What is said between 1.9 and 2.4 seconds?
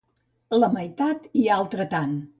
tant.